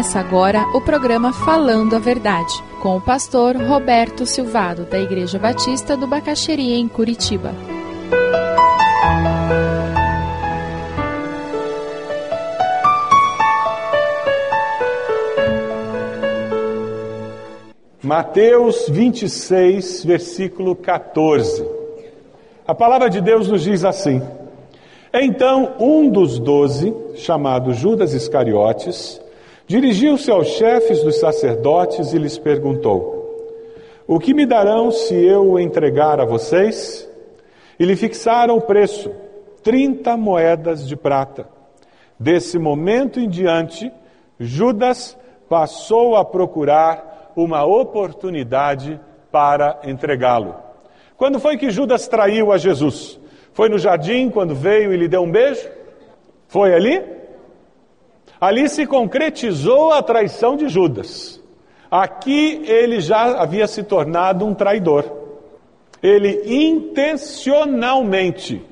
[0.00, 5.94] Começa agora o programa Falando a Verdade, com o pastor Roberto Silvado, da Igreja Batista
[5.94, 7.52] do Bacaxeria, em Curitiba.
[18.02, 21.62] Mateus 26, versículo 14.
[22.66, 24.22] A palavra de Deus nos diz assim:
[25.12, 29.20] Então um dos doze, chamado Judas Iscariotes,
[29.70, 33.62] dirigiu-se aos chefes dos sacerdotes e lhes perguntou:
[34.04, 37.08] O que me darão se eu o entregar a vocês?
[37.78, 39.12] E lhe fixaram o preço,
[39.62, 41.48] trinta moedas de prata.
[42.18, 43.92] Desse momento em diante,
[44.40, 45.16] Judas
[45.48, 50.56] passou a procurar uma oportunidade para entregá-lo.
[51.16, 53.20] Quando foi que Judas traiu a Jesus?
[53.52, 55.70] Foi no jardim quando veio e lhe deu um beijo?
[56.48, 57.19] Foi ali?
[58.40, 61.40] Ali se concretizou a traição de Judas.
[61.90, 65.04] Aqui ele já havia se tornado um traidor.
[66.02, 68.62] Ele intencionalmente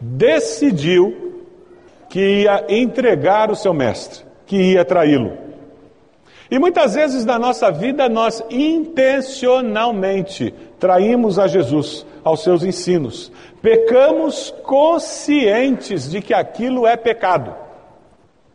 [0.00, 1.34] decidiu
[2.08, 5.48] que ia entregar o seu mestre, que ia traí-lo.
[6.50, 13.30] E muitas vezes na nossa vida nós intencionalmente traímos a Jesus, aos seus ensinos.
[13.60, 17.67] Pecamos conscientes de que aquilo é pecado.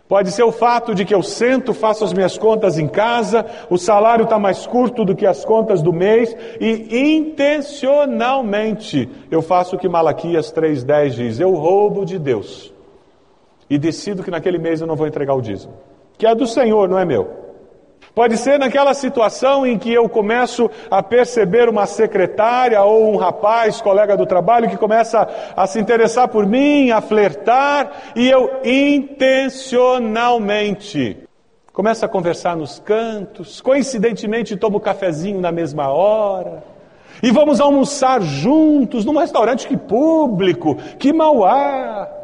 [0.07, 3.77] Pode ser o fato de que eu sento, faço as minhas contas em casa, o
[3.77, 9.79] salário está mais curto do que as contas do mês, e intencionalmente eu faço o
[9.79, 12.73] que Malaquias 3,10 diz: eu roubo de Deus.
[13.69, 15.73] E decido que naquele mês eu não vou entregar o dízimo,
[16.17, 17.42] que é do Senhor, não é meu.
[18.15, 23.81] Pode ser naquela situação em que eu começo a perceber uma secretária ou um rapaz,
[23.81, 31.23] colega do trabalho, que começa a se interessar por mim, a flertar, e eu intencionalmente
[31.73, 36.63] começo a conversar nos cantos, coincidentemente tomo cafezinho na mesma hora.
[37.21, 42.22] E vamos almoçar juntos num restaurante que público, que mal há.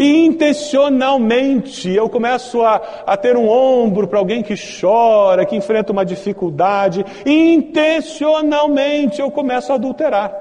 [0.00, 5.92] E intencionalmente eu começo a, a ter um ombro para alguém que chora, que enfrenta
[5.92, 7.04] uma dificuldade.
[7.26, 10.34] E intencionalmente eu começo a adulterar.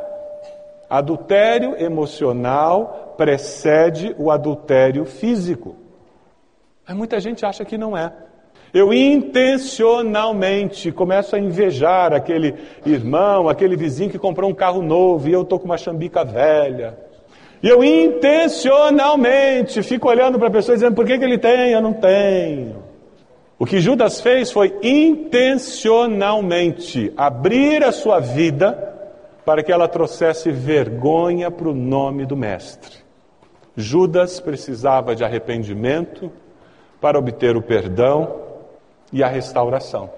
[0.90, 5.76] Adultério emocional precede o adultério físico.
[6.88, 8.14] Mas muita gente acha que não é.
[8.74, 12.56] Eu intencionalmente começo a invejar aquele
[12.86, 17.09] irmão, aquele vizinho que comprou um carro novo e eu estou com uma chambica velha.
[17.62, 21.72] E eu intencionalmente fico olhando para a pessoa dizendo: por que, que ele tem?
[21.72, 22.82] Eu não tenho.
[23.58, 28.88] O que Judas fez foi intencionalmente abrir a sua vida
[29.44, 32.98] para que ela trouxesse vergonha para o nome do Mestre.
[33.76, 36.32] Judas precisava de arrependimento
[37.02, 38.36] para obter o perdão
[39.12, 40.10] e a restauração.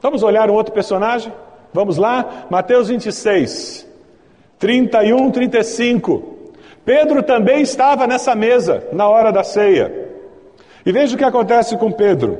[0.00, 1.32] Vamos olhar um outro personagem?
[1.72, 2.46] Vamos lá?
[2.50, 3.86] Mateus 26,
[4.62, 6.22] 31, 35.
[6.84, 9.92] Pedro também estava nessa mesa na hora da ceia.
[10.86, 12.38] E veja o que acontece com Pedro.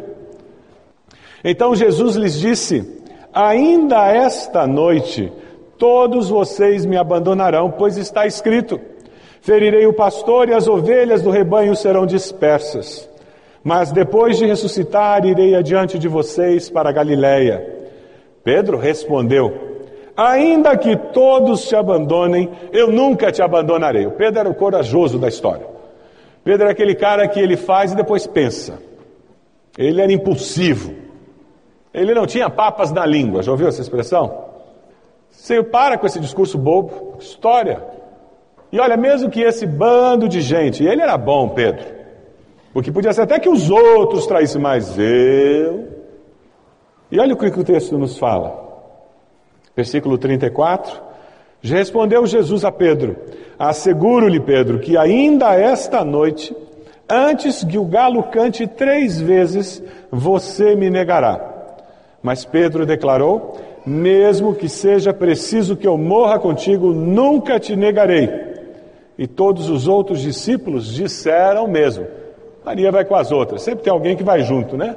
[1.42, 3.02] Então Jesus lhes disse:
[3.34, 5.32] Ainda esta noite
[5.76, 8.80] todos vocês me abandonarão, pois está escrito:
[9.40, 13.10] Ferirei o pastor e as ovelhas do rebanho serão dispersas.
[13.64, 17.66] Mas depois de ressuscitar, irei adiante de vocês para Galiléia.
[18.44, 19.71] Pedro respondeu:
[20.16, 24.06] Ainda que todos te abandonem, eu nunca te abandonarei.
[24.06, 25.66] O Pedro era o corajoso da história.
[26.44, 28.78] Pedro era aquele cara que ele faz e depois pensa.
[29.76, 30.94] Ele era impulsivo.
[31.94, 33.42] Ele não tinha papas na língua.
[33.42, 34.44] Já ouviu essa expressão?
[35.30, 37.16] Você para com esse discurso bobo.
[37.18, 37.82] História.
[38.70, 41.84] E olha, mesmo que esse bando de gente, ele era bom, Pedro.
[42.72, 45.88] Porque podia ser até que os outros traíssem mais eu.
[47.10, 48.61] E olha o que o texto nos fala.
[49.76, 51.00] Versículo 34.
[51.62, 53.16] Respondeu Jesus a Pedro:
[53.58, 56.54] Asseguro-lhe, Pedro, que ainda esta noite,
[57.08, 61.40] antes que o galo cante três vezes, você me negará.
[62.22, 63.56] Mas Pedro declarou:
[63.86, 68.52] Mesmo que seja preciso que eu morra contigo, nunca te negarei.
[69.16, 72.06] E todos os outros discípulos disseram o mesmo.
[72.64, 73.62] Maria vai com as outras.
[73.62, 74.96] Sempre tem alguém que vai junto, né?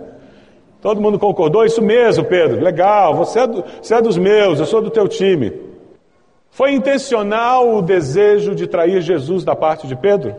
[0.86, 1.66] Todo mundo concordou?
[1.66, 2.64] Isso mesmo, Pedro.
[2.64, 5.52] Legal, você é, do, você é dos meus, eu sou do teu time.
[6.52, 10.36] Foi intencional o desejo de trair Jesus da parte de Pedro?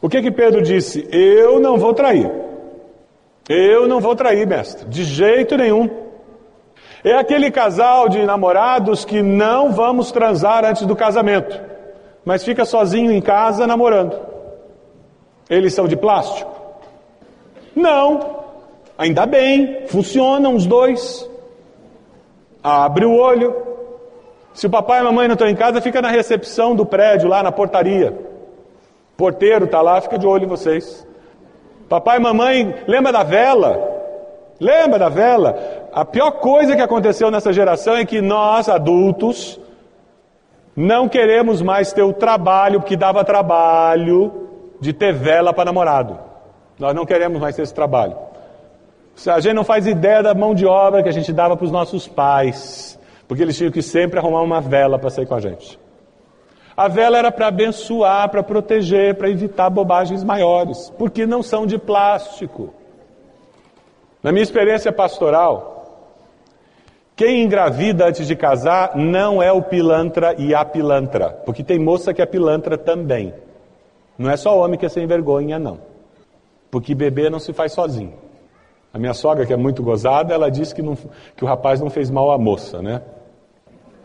[0.00, 1.06] O que que Pedro disse?
[1.12, 2.32] Eu não vou trair.
[3.46, 5.90] Eu não vou trair, mestre, de jeito nenhum.
[7.04, 11.60] É aquele casal de namorados que não vamos transar antes do casamento,
[12.24, 14.18] mas fica sozinho em casa namorando.
[15.50, 16.50] Eles são de plástico?
[17.76, 18.40] Não.
[18.96, 21.28] Ainda bem, funcionam os dois.
[22.62, 23.54] Abre o olho.
[24.54, 27.28] Se o papai e a mamãe não estão em casa, fica na recepção do prédio,
[27.28, 28.12] lá na portaria.
[29.14, 31.06] O porteiro está lá, fica de olho em vocês.
[31.88, 33.92] Papai e mamãe, lembra da vela?
[34.60, 35.88] Lembra da vela?
[35.92, 39.58] A pior coisa que aconteceu nessa geração é que nós, adultos,
[40.76, 44.48] não queremos mais ter o trabalho, porque dava trabalho,
[44.80, 46.18] de ter vela para namorado.
[46.78, 48.16] Nós não queremos mais ter esse trabalho.
[49.26, 51.70] A gente não faz ideia da mão de obra que a gente dava para os
[51.70, 52.98] nossos pais,
[53.28, 55.78] porque eles tinham que sempre arrumar uma vela para sair com a gente.
[56.76, 61.78] A vela era para abençoar, para proteger, para evitar bobagens maiores, porque não são de
[61.78, 62.74] plástico.
[64.22, 65.72] Na minha experiência pastoral,
[67.14, 72.14] quem engravida antes de casar não é o pilantra e a pilantra, porque tem moça
[72.14, 73.34] que é pilantra também.
[74.16, 75.78] Não é só homem que é sem vergonha, não.
[76.70, 78.14] Porque bebê não se faz sozinho.
[78.92, 80.94] A minha sogra, que é muito gozada, ela disse que, não,
[81.36, 83.02] que o rapaz não fez mal à moça, né?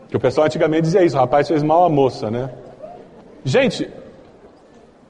[0.08, 2.50] Que o pessoal antigamente dizia isso, o rapaz fez mal à moça, né?
[3.44, 3.90] Gente,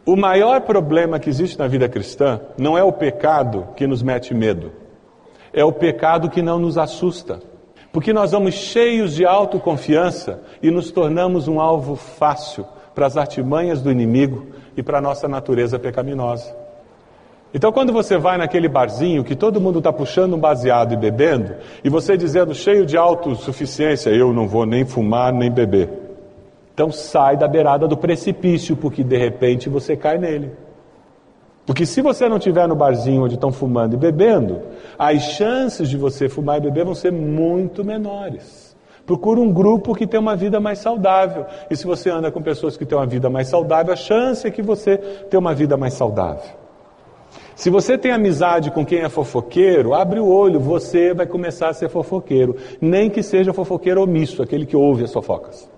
[0.05, 4.35] o maior problema que existe na vida cristã não é o pecado que nos mete
[4.35, 4.73] medo,
[5.53, 7.41] é o pecado que não nos assusta.
[7.93, 13.81] Porque nós vamos cheios de autoconfiança e nos tornamos um alvo fácil para as artimanhas
[13.81, 14.47] do inimigo
[14.77, 16.55] e para a nossa natureza pecaminosa.
[17.53, 21.55] Então, quando você vai naquele barzinho que todo mundo está puxando um baseado e bebendo,
[21.83, 25.89] e você dizendo cheio de autossuficiência, eu não vou nem fumar nem beber.
[26.75, 30.53] Então, sai da beirada do precipício, porque de repente você cai nele.
[31.65, 34.63] Porque se você não estiver no barzinho onde estão fumando e bebendo,
[34.99, 38.77] as chances de você fumar e beber vão ser muito menores.
[39.05, 41.47] Procura um grupo que tem uma vida mais saudável.
[41.71, 44.51] E se você anda com pessoas que têm uma vida mais saudável, a chance é
[44.51, 46.58] que você tenha uma vida mais saudável.
[47.59, 51.73] Se você tem amizade com quem é fofoqueiro, abre o olho, você vai começar a
[51.73, 52.55] ser fofoqueiro.
[52.81, 55.69] Nem que seja fofoqueiro omisso, aquele que ouve as fofocas.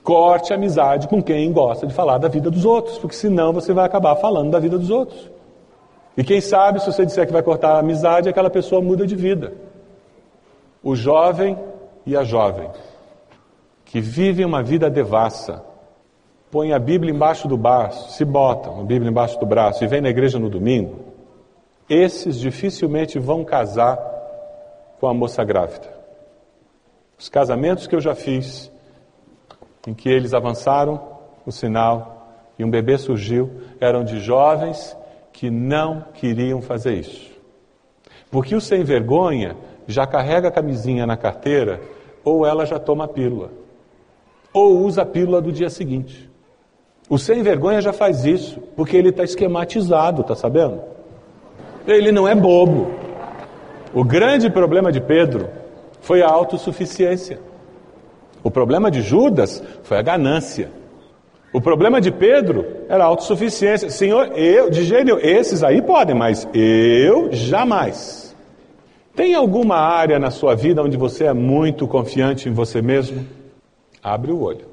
[0.00, 3.72] Corte a amizade com quem gosta de falar da vida dos outros, porque senão você
[3.72, 5.28] vai acabar falando da vida dos outros.
[6.16, 9.16] E quem sabe, se você disser que vai cortar a amizade, aquela pessoa muda de
[9.16, 9.54] vida.
[10.84, 11.58] O jovem
[12.06, 12.70] e a jovem
[13.84, 15.64] que vivem uma vida devassa,
[16.50, 20.00] põem a Bíblia embaixo do braço, se botam a Bíblia embaixo do braço e vêm
[20.00, 21.06] na igreja no domingo,
[21.88, 23.96] esses dificilmente vão casar
[24.98, 25.94] com a moça grávida.
[27.18, 28.70] Os casamentos que eu já fiz,
[29.86, 31.00] em que eles avançaram
[31.44, 33.50] o sinal e um bebê surgiu,
[33.80, 34.96] eram de jovens
[35.32, 37.30] que não queriam fazer isso.
[38.30, 39.56] Porque o sem vergonha
[39.86, 41.80] já carrega a camisinha na carteira,
[42.24, 43.50] ou ela já toma a pílula,
[44.52, 46.28] ou usa a pílula do dia seguinte.
[47.08, 50.80] O sem vergonha já faz isso, porque ele está esquematizado, está sabendo?
[51.86, 52.90] Ele não é bobo.
[53.94, 55.48] O grande problema de Pedro
[56.00, 57.38] foi a autossuficiência.
[58.42, 60.70] O problema de Judas foi a ganância.
[61.52, 63.88] O problema de Pedro era a autossuficiência.
[63.88, 68.36] Senhor, eu, de gênio, esses aí podem, mas eu jamais.
[69.14, 73.24] Tem alguma área na sua vida onde você é muito confiante em você mesmo?
[74.02, 74.66] Abre o olho.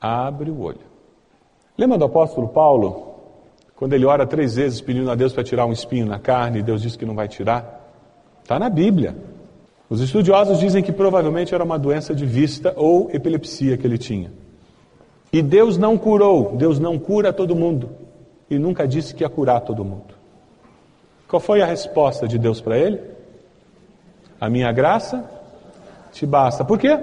[0.00, 0.91] Abre o olho.
[1.76, 3.12] Lembra do apóstolo Paulo?
[3.74, 6.62] Quando ele ora três vezes pedindo a Deus para tirar um espinho na carne e
[6.62, 7.80] Deus diz que não vai tirar?
[8.42, 9.16] Está na Bíblia.
[9.88, 14.32] Os estudiosos dizem que provavelmente era uma doença de vista ou epilepsia que ele tinha.
[15.32, 17.90] E Deus não curou, Deus não cura todo mundo.
[18.48, 20.14] E nunca disse que ia curar todo mundo.
[21.26, 23.00] Qual foi a resposta de Deus para ele?
[24.38, 25.24] A minha graça
[26.12, 26.64] te basta.
[26.64, 26.98] Por quê?